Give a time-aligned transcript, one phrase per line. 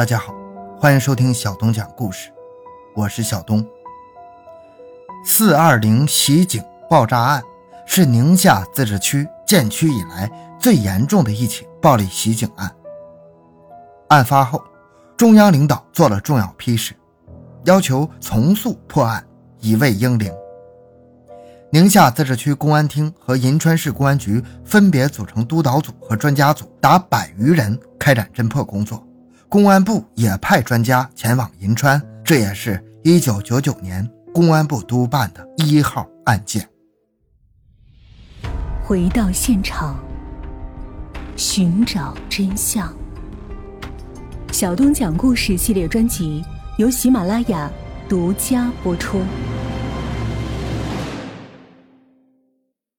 [0.00, 0.34] 大家好，
[0.78, 2.30] 欢迎收听小东讲故事，
[2.94, 3.62] 我是小东。
[5.26, 7.42] 四二零袭警爆炸案
[7.84, 12.74] 是宁夏自治区建区以来最严重的一起暴力袭警案。
[14.08, 14.64] 案发后，
[15.18, 16.94] 中央领导做了重要批示，
[17.64, 19.22] 要求从速破案，
[19.58, 20.32] 以慰英灵。
[21.70, 29.06] 宁夏自治区公安厅和银川市公安局分别组成督导组和专家组，达百余人开展侦破工作。
[29.50, 36.68] 公安部也派专家前往银川，这也是一九九九年公安部督办的一号案件。
[38.84, 39.98] 回到现场，
[41.36, 42.94] 寻找真相。
[44.52, 46.44] 小东讲故事系列专辑
[46.78, 47.68] 由喜马拉雅
[48.08, 49.20] 独家播出。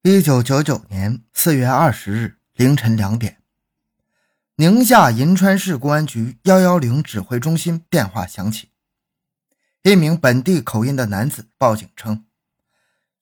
[0.04, 3.38] 一九九九年四月二十日凌晨两点，
[4.62, 8.70] 宁夏银川市公安局幺幺零指挥中心电话响起，
[9.82, 12.26] 一名本地口音的男子报警称，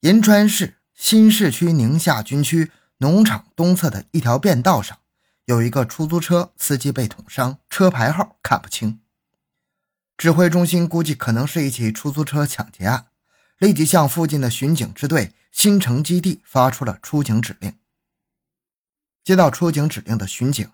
[0.02, 5.00] 银川市新市区宁夏军区农场东侧的一条便道上，
[5.46, 9.00] 有一个出租车司机被捅伤，车牌号看不清。
[10.18, 13.06] 指挥中心估计可能是一起出租车抢劫案，
[13.60, 15.34] 立即向附近的巡警支队。
[15.54, 17.74] 新城基地发出了出警指令。
[19.24, 20.70] 接到出警指令的巡警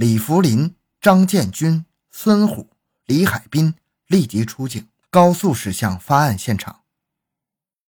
[0.00, 2.70] 李福林、张建军、孙虎、
[3.04, 3.74] 李海滨
[4.06, 6.84] 立即出警，高速驶向发案现场。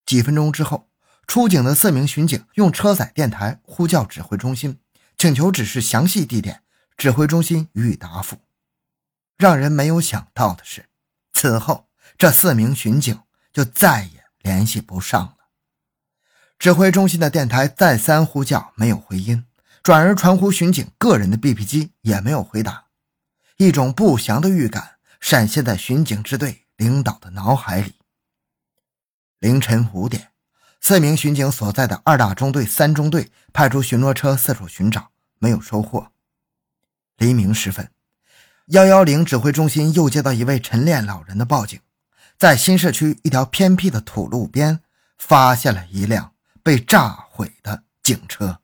[0.05, 0.91] 几分钟之后，
[1.27, 4.79] 出警的四名巡警用车载电台呼叫指挥中心，
[5.17, 6.63] 请求指示详细地点，
[6.99, 8.37] 指挥中心予以答复。
[9.39, 10.91] 让人没有想到的是，
[11.33, 13.19] 此后这四名巡警
[13.55, 15.37] 就再也联系不上了。
[16.59, 19.47] 指挥中心的电台再三呼叫，没有回音，
[19.83, 22.85] 转而传呼巡警个人的 BP 机，也没有回答。
[23.57, 27.95] 一种不祥的预感闪现在巡警支队领导的脑海里。
[29.41, 30.31] 凌晨五点，
[30.81, 36.13] 四名巡警所在的二大中队三中队派出巡逻车四处寻找，没有收获。
[37.17, 37.91] 黎明时分，
[38.67, 41.81] 幺幺零指挥中心又接到一位晨练老人的报警，
[42.39, 44.81] 在新社区一条偏僻的土路边
[45.19, 46.33] 发现了一辆。
[46.65, 48.61] 被炸毁的警车，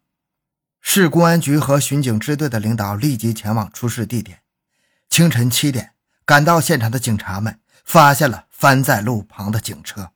[0.91, 4.41] 市公安局和巡警支队的领导立即前往出事地点。
[5.11, 5.91] 清晨七点，
[6.25, 10.13] 赶到现场的警察们发现了翻在路旁的警车，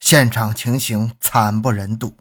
[0.00, 2.16] 现场情形惨不忍睹，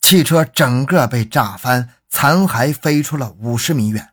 [0.00, 4.10] 汽车整个被炸翻，残骸飞出了五十米远，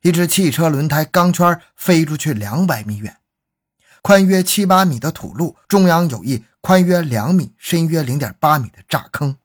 [0.00, 3.18] 一只汽车轮胎钢圈飞出去两百米远。
[4.00, 9.36] 宽约七八米的土路中央有一宽约两米、深约零点八米的炸坑。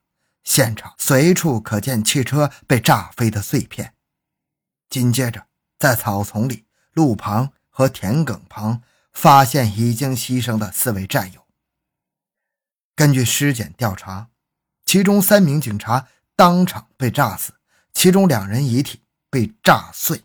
[0.46, 3.94] 现场随处可见汽车被炸飞的碎片。
[4.90, 5.48] 紧接着，
[5.78, 11.46] 在草丛里、路旁和田埂旁发现已经牺牲的四位战友。
[12.96, 14.30] 根据尸检调查，
[14.86, 17.56] 其中三名警察当场被炸死，
[17.94, 20.24] 其中两人遗体被炸碎。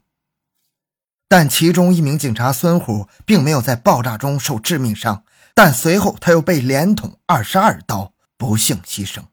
[1.27, 9.25] 但其中一名警察孙虎并没有在爆炸中受致命伤，但随后他又被连捅二十二刀，不幸牺牲。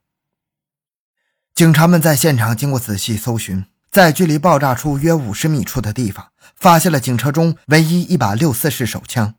[1.57, 9.33] 警察们在现场经过仔细搜寻，在距离爆炸处约五十米处的地方，发现了警车中唯一一把六四式手枪。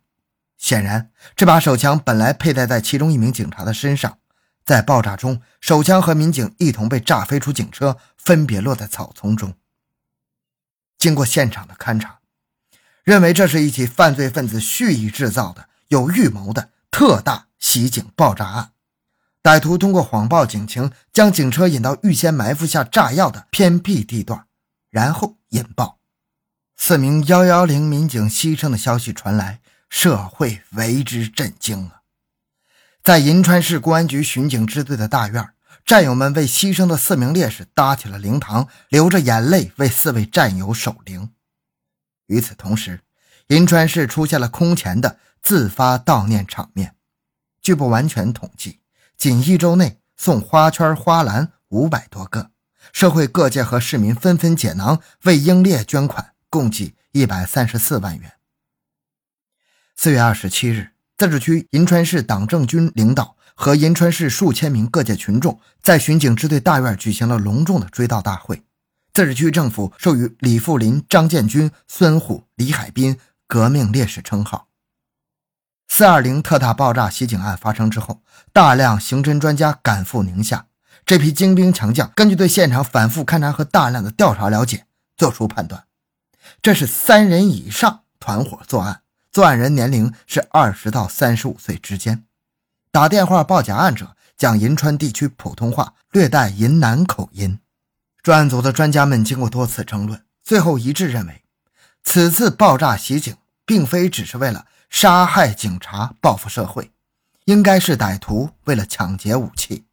[0.56, 4.19] 显然，这把手枪本来佩戴在其中一名警察的身上。
[4.65, 9.55] 在爆炸中，手枪和民警一同被炸飞出警车，分别落在草丛中。
[10.99, 12.19] 经过现场的勘查，
[13.05, 18.73] 认为这是一起犯罪分子蓄意制造的、有预谋的特大袭警爆炸案。
[19.43, 24.47] 歹徒通过谎报警情，将警车引到预先埋伏下炸药的偏僻地段，
[24.91, 25.99] 然后引爆。
[26.76, 32.03] 四名幺幺零民警牺牲的消息传来，社会为之震惊啊！
[33.03, 35.49] 在银川市公安局巡警支队的大院，
[35.84, 41.31] 战友们为牺牲的四名烈士搭起了灵堂，流着眼泪为四位战友守灵。
[42.26, 43.00] 与此同时，
[43.49, 46.94] 银川市出现了空前的自发悼念场面，
[47.62, 48.81] 据不完全统计。
[49.19, 52.53] 仅一周内送花圈、花篮五百多个，
[52.93, 58.35] 社会各界和市民纷纷解囊为英烈捐款，共计一百三十四万元。
[59.97, 68.62] 四月二十七日，自治区银川市党政军领导和银川市数千名各界群众在巡警支队大院举行了隆重的追悼大会。
[69.12, 73.19] 自治区政府授予李富林、张建军、孙虎、李海滨
[73.49, 74.68] 革命烈士称号。
[75.88, 80.67] 四二零特大爆炸袭警案发生之后，大量刑侦专家赶赴宁夏。
[81.06, 84.85] 这批精兵强将根据对现场反复勘查和大量的调查了解，
[85.17, 85.85] 做出判断：
[86.61, 89.00] 这是三人以上团伙作案，
[89.32, 92.25] 作案人年龄是二十到三十五岁之间。
[92.93, 97.58] 打电话报假案者讲银川地区普通话，略带银南口音。
[98.23, 101.43] 专案组的专家们经过多次争论，最后一致认为，
[102.02, 103.34] 此次爆炸袭警
[103.64, 106.93] 并非只是为了杀害警察、报复社会，
[107.44, 109.85] 应该是歹徒为了抢劫武器。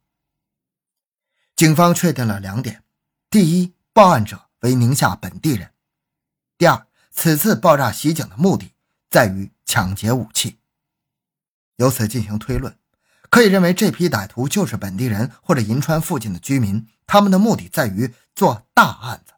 [1.54, 2.82] 警方确定了两点：
[3.30, 5.68] 第一，报案者为宁夏本地人；
[6.58, 8.72] 第二，此次爆炸袭警的目的
[9.08, 10.58] 在于抢劫武器。
[11.76, 12.76] 由此进行推论。
[13.28, 19.32] 可以认为，这批歹徒就是本地人或者银川附近的居民，他们的目的在于做大案子。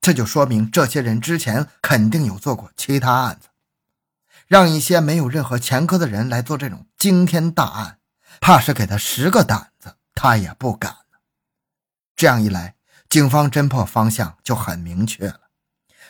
[0.00, 3.49] 这就说明这些人之前肯定有做过其他案子。
[4.50, 7.98] 让一些没有任何前科的人来做这种惊天大案，
[8.40, 10.92] 怕是给他十个胆子他也不敢
[12.16, 12.74] 这样一来，
[13.08, 15.42] 警方侦破方向就很明确了，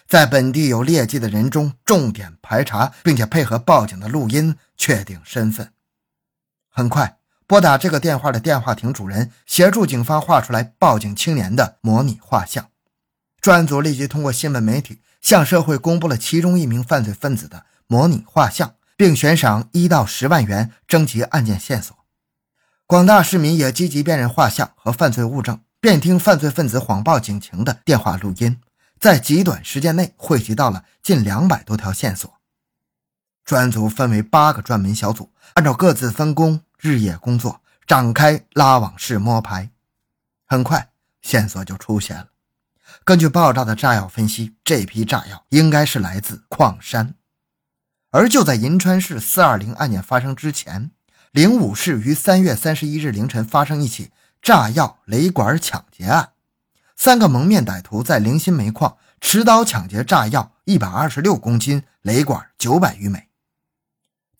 [0.08, 5.74] 在本地有劣迹的人中重点排查，并且配合报警的录音确定身份。
[6.70, 12.70] 很快，拨打这个电话的电话亭主人协助警方画出来报警青年的模拟画像。
[13.42, 21.96] 专案组立即通过新闻媒体向社会公布了其中一名犯罪分子的模拟画像，并悬赏一到十万元征集案件线索。
[22.86, 28.60] 广大市民也积极辨认画像和犯罪物证，便听犯罪分子谎报警情的电话录音，
[29.00, 32.32] 在极短时间内汇集到了近两百多条线索。
[33.44, 39.68] 专案组分为八个专门小组，按照各自分工，日夜工作，展开拉网式摸排。
[40.46, 40.90] 很快，
[41.22, 42.28] 线索就出现了。
[43.04, 47.16] 根据爆炸的炸药分析，这批炸药应该是来自矿山。
[48.10, 50.90] 而就在银川市四二零案件发生之前，
[51.30, 54.10] 灵武市于三月三十一日凌晨发生一起
[54.42, 56.32] 炸药雷管抢劫案，
[56.96, 63.28] 三个蒙面歹徒在灵新煤矿持刀抢劫炸药一百二十六公斤，雷管九百余枚。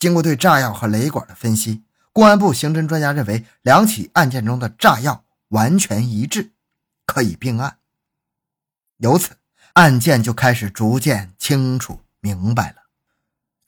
[0.00, 6.50] 经过对炸药和雷管的分析，公安部刑侦专家认为，两起案件中的炸药完全一致，
[7.06, 7.76] 可以并案。
[8.96, 9.36] 由此，
[9.74, 12.79] 案件就开始逐渐清楚明白了。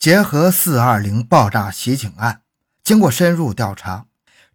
[0.02, 2.40] 结合四二零爆炸袭警案，
[2.82, 4.06] 经过深入调查，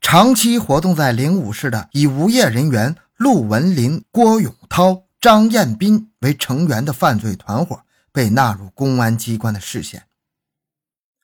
[0.02, 10.08] 长期活动在灵武市的以无业人员陆文林、郭永涛、张彦斌为成员的犯罪团伙被纳入公安机关的视线。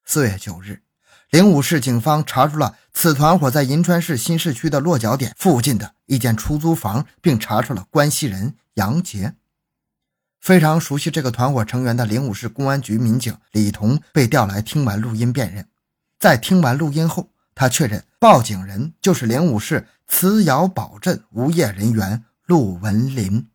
[0.06, 0.82] 四月九日，
[1.30, 9.36] 灵武市警方查出了此团伙在银川市新市区的落脚点附近的一间出租房，并查出了关系人杨杰。
[10.44, 15.66] 非常熟悉这个团伙成员的灵武市公安局民警李彤被调来听完录音辨认。
[16.20, 23.48] 在听完录音后，他确认报警人就是灵武市磁窑堡镇无业人员陆文林。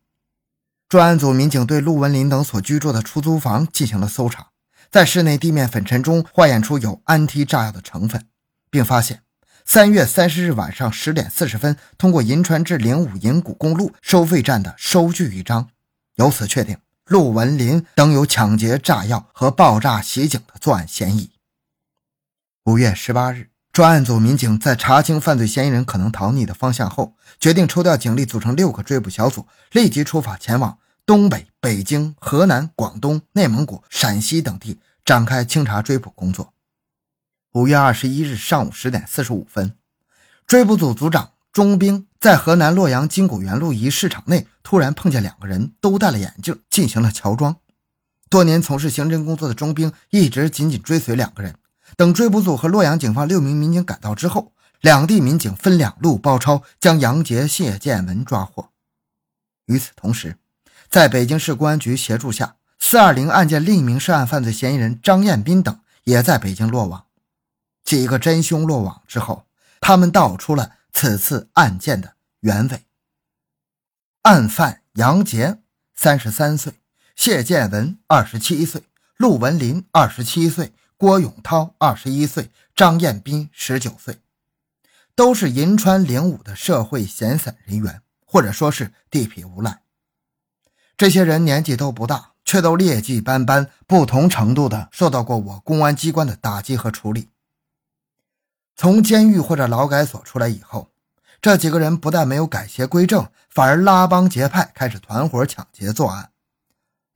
[0.88, 4.46] 专案组民警对陆文林等所居住的出租房进行了搜查。
[4.90, 8.25] 在室内地面粉尘中化验出有安提炸药的成分，
[8.70, 9.20] 并发现
[9.62, 15.69] 三月三十日晚上十点四十分通过银川至灵武银谷公路收费站的收据一张，
[16.18, 16.76] 由此确定
[17.06, 21.30] 陆文林等有抢劫炸药和爆炸袭警的作案嫌疑。
[22.64, 30.78] 五月十八日，专案组民警在查清犯罪嫌疑人可能逃匿的方向后，决定抽调警力组成六个追捕小组，立即出发前往。
[31.06, 36.52] 东北、北京、河南、广东、内蒙古、陕西等地展开清查追捕工作。
[37.52, 39.75] 五月二十一日上午十点四十五分，
[40.46, 47.56] 追捕组组长钟兵在河南洛阳金谷园路一市场内突然碰见两个人，都戴了眼镜，进行了乔装。
[48.28, 51.54] 多年从事刑侦工作的钟兵一直紧紧追随两个人。
[51.96, 58.70] 等追捕组和洛阳警方六名民警赶到之后，两地民警分两路包抄，将杨杰、谢建文抓获。
[59.66, 60.37] 与此同时，
[60.90, 67.04] 在北京市公安局协助下，四二零案件另一名涉案犯罪嫌疑人张彦斌等也在北京落网。
[67.84, 69.46] 几个真凶落网之后，
[69.80, 72.85] 他们道出了此次案件的原委。
[74.23, 75.59] 案犯杨杰，
[75.95, 76.73] 三十三岁；
[77.16, 78.83] 谢建文，二十七岁；
[79.16, 84.18] 陆文林，二十七岁；郭永涛，二十一岁；张彦斌，十九岁，
[85.14, 89.83] 都是银川灵武的社会闲散人员，或者说是地痞无赖。
[90.97, 97.30] 这些人年纪都不大，却都劣迹斑斑，不同程度的受到过我公安机关的打击和处理。
[98.80, 100.88] 从监狱或者劳改所出来以后，
[101.42, 106.30] 这几个人不但没有改邪归正，反而拉帮结派，开始团伙抢劫作案。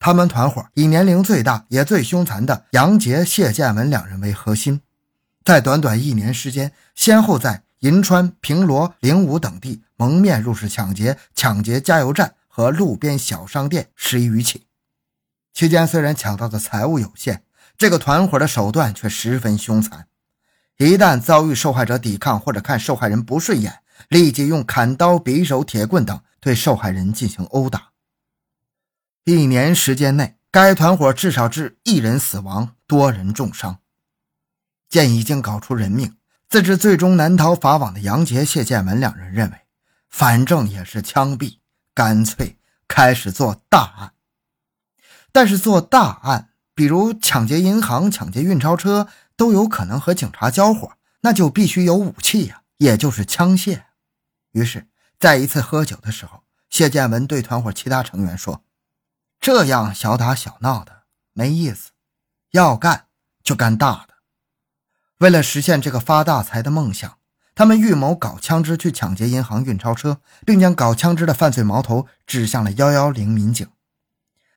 [0.00, 4.80] 他们团伙以年龄最大也最凶残的杨杰、谢建文两人为核心，
[5.44, 12.34] 在短短一年时间，先后在银川、平罗、灵武等地蒙面入室抢劫，抢劫加油站。
[12.54, 14.66] 和路边小商店十余起，
[15.54, 17.44] 期间虽然抢到的财物有限，
[17.78, 20.06] 这个团伙的手段却十分凶残，
[20.78, 27.90] 一旦遭遇受害者抵抗或者看受害人不顺眼，立即用砍刀、匕首、铁棍等对受害人进行殴打。
[29.24, 33.78] 一年时间内，该团伙至少致一人死亡，多人重伤。
[34.88, 36.16] 见已经搞出人命，
[36.48, 39.56] 自知最终难逃法网的杨杰、谢建文两人认为，
[40.08, 41.58] 反正也是枪毙，
[41.94, 44.12] 干脆开始做大案。
[45.30, 46.48] 但是做大案。
[46.74, 53.82] 比如抢劫银行、抢劫运钞车，都有可能和警察交火，那就必须有武器呀，也就是枪械。
[54.52, 58.64] 于是，在一次喝酒的时候，谢建文对团伙其他成员说
[59.40, 61.90] ：“这样小打小闹的没意思，
[62.50, 63.06] 要干
[63.42, 64.14] 就干大的。”
[65.18, 67.18] 为了实现这个发大财的梦想，
[67.54, 73.68] 他们预谋搞枪支去抢劫银行、运钞车，并将搞枪支的犯罪矛头指向了幺幺零民警。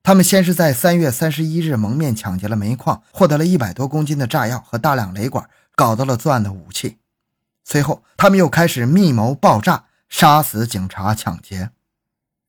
[0.05, 6.99] 他们先是在三月三十一日蒙面抢劫了煤矿，获得了一百多公斤的炸药和大量雷管，搞到了作案的武器。
[7.63, 11.71] 随后，他们又开始密谋爆炸，杀死警察、抢劫。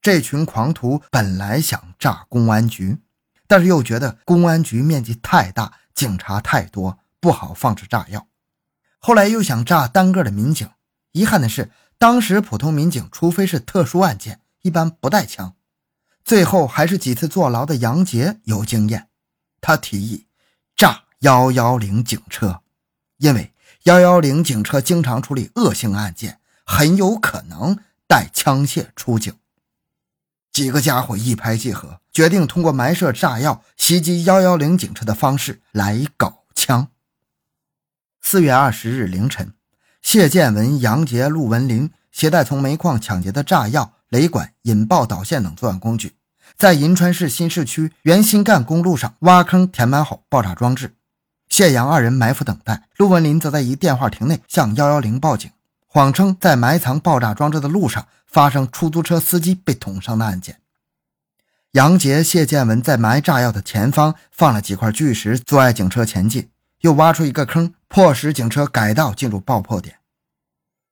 [0.02, 2.98] 这群狂徒本来想炸公安局，
[3.46, 8.26] 但是又觉得公安局面积太大，警察太多，不好放置炸药。
[8.98, 10.68] 后来又想炸单个的民警，
[11.12, 15.54] 遗憾的是，当时普通民警除非是特殊案件，一般不带枪。
[16.26, 19.08] 最后还是几次坐牢的杨杰有经验，
[19.60, 20.26] 他提议
[20.74, 22.62] 炸幺幺零警车，
[23.18, 23.52] 因为
[23.84, 27.78] 幺幺零警车经常处理恶性案件，很有可能
[28.08, 29.32] 带枪械出警。
[30.52, 36.88] 几个家伙一拍即合，决定通过埋设炸药袭击幺幺零警车的方式来搞枪。
[38.20, 39.54] 四月二十日凌晨，
[40.02, 43.92] 谢建文、杨杰、陆文林携带从煤矿抢劫的炸药。
[44.08, 46.15] 雷管、引爆导线等作案工具，
[46.56, 50.94] 在银川市新市区原新干公路上挖坑填满好爆炸装置。
[51.50, 55.50] 谢阳二人埋伏等待，陆文林则在一电话亭内向幺幺零报警，
[55.86, 60.56] 谎称在埋藏爆炸装置的路上发生出租车司机被捅伤的案件。
[61.72, 66.48] 杨杰、谢建文在埋炸药的前方放了几块巨石，阻碍警车前进，
[66.80, 69.96] 又挖出一个坑，迫使警车改道进入爆破点。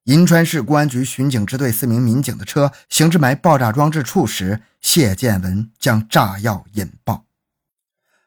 [0.04, 7.25] 银川市公安局巡警支队四名民警的车行至埋爆炸装置处时，谢建文将炸药引爆。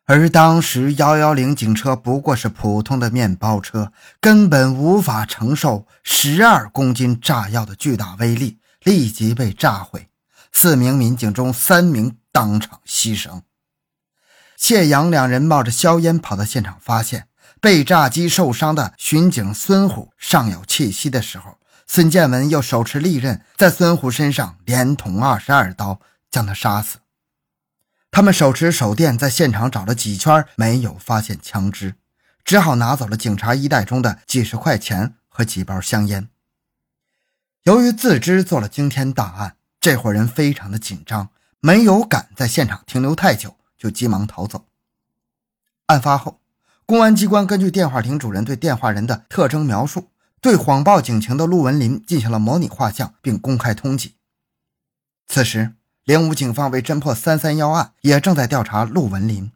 [0.06, 10.10] 而当时幺幺零警车不过是普通的面包车，根本无法承受十二公斤炸药的巨大威力，立即被炸毁。
[10.52, 13.42] 四名民警中三名当场牺牲。
[14.56, 17.28] 谢阳两人冒着硝烟跑到现场，发现
[17.62, 21.60] 被炸机受伤的巡警孙虎尚有气息的时候。
[21.86, 27.00] 孙建文又手持利刃，在孙虎身上连捅二十二刀，将他杀死。
[28.12, 31.96] 他们手持手电，在现场找了几圈，没有发现枪支，
[32.44, 36.30] 只好拿走了警察衣袋中的几十块钱和几包香烟。
[37.64, 41.30] 由于自知做了惊天大案，这伙人非常的紧张，
[41.60, 44.66] 没有敢在现场停留太久，就急忙逃走。
[45.88, 46.40] 案发后，
[46.86, 50.10] 公安机关根据电话亭主人对电话人的特征描述。
[50.40, 54.12] 对谎报警情的陆文林进行了模拟画像，并公开通缉。
[55.26, 55.74] 此时，
[56.08, 59.52] 灵武警方为侦破“三三幺”案，也正在调查陆文林。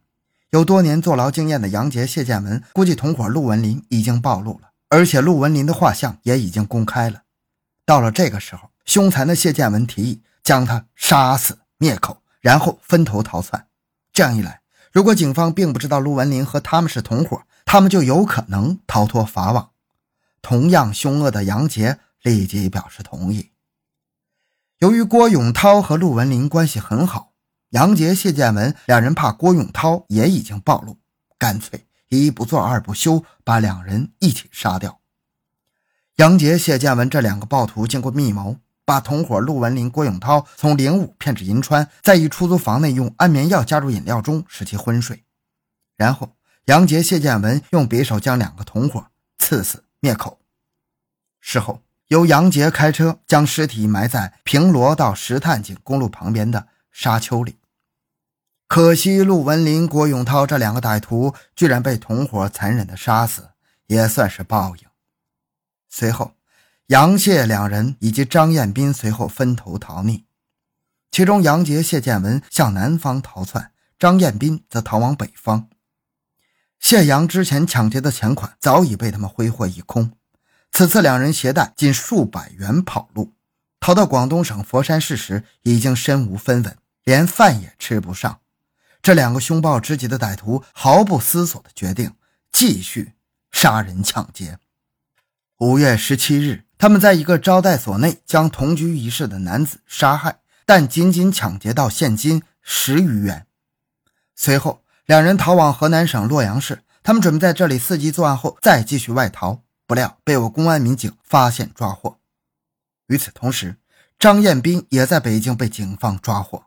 [0.50, 7.22] 有多年坐牢经验的杨杰、谢建文估计，同伙陆文林已经暴露了，而且陆文林的画像也已经公开了。
[7.86, 13.68] 到了这个时候，凶残的谢建文提议将他杀死灭口，然后分头逃窜。
[14.12, 14.60] 这样一来，
[14.92, 19.70] 如果警方并不知道陆文林和他们是同伙，他们就有可能逃脱法网。
[20.42, 23.51] 同样凶恶的杨杰立即表示同意。
[24.82, 27.34] 由于郭永涛和陆文林关系很好，
[27.70, 30.98] 杨杰、谢建文两人怕郭永涛也已经暴露，
[31.38, 35.00] 干脆一不做二不休，把两人一起杀掉。
[36.16, 45.24] 杨杰、谢建文这两个暴徒经过密谋，把同伙陆文林、郭永涛从灵武骗至银川，在一出租房内用安眠药加入饮料中使其昏睡，
[45.96, 46.36] 然后
[46.66, 49.06] 杨杰、谢建文用匕首将两个同伙
[49.38, 49.84] 刺死。
[50.00, 50.40] 灭口。
[51.40, 57.58] 事后，由杨杰开车将尸体埋在平罗到石炭井公路旁边的沙丘里。
[58.68, 63.52] 可惜，陆文林、郭永涛这两个歹徒居然被同伙残忍的杀死，
[63.88, 64.84] 也算是报应。
[65.88, 66.34] 随后，
[66.88, 70.26] 杨谢两人以及张彦斌随后分头逃匿，
[71.12, 75.70] 其中杨杰、谢建文向南方逃窜，张彦斌则逃往北方。
[76.78, 80.12] 谢阳之前抢劫的钱款早已被他们挥霍一空，
[80.72, 83.34] 此次两人携带近数百元跑路，
[83.80, 88.40] 逃到广东省佛山市时已经身无分文，连饭也吃不上，
[89.02, 92.14] 这两个凶暴之极的歹徒毫不思索的决定
[92.52, 93.14] 继续
[93.52, 94.58] 杀人抢劫。
[95.58, 103.46] 五月十七日，他们在一个招待所内将同居一室的男子杀害，但仅仅抢劫到现金十余元。
[104.36, 109.62] 随后，两人逃往河南省洛阳市，他们准备在这里伺机作案后再继续外逃，
[109.92, 112.18] 不料被我公安民警发现抓获。
[113.08, 113.76] 与此同时，
[114.18, 116.64] 张彦斌也在北京被警方抓获。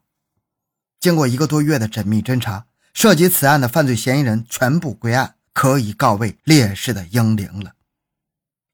[1.00, 7.73] 经过一个多月的缜密侦查，涉及此案的犯罪嫌疑人全部归案，可以告慰烈士的英灵了。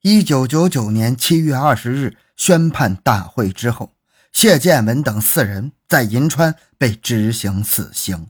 [0.01, 3.95] 一九九九年七月二十日宣判大会之后，
[4.33, 8.29] 谢建文等四人在银川被执行死刑。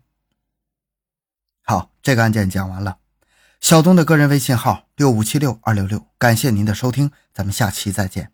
[1.62, 2.99] 好，这个案件讲完了。
[3.61, 8.33] 小东的个人微信号六五七六二六六，感谢您的收听，咱们下期再见。